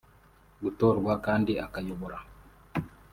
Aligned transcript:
gutorwa 0.63 1.13
kandi 1.25 1.51
akayobora 1.65 2.17